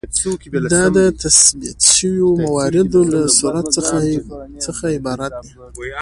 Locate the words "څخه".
4.67-4.85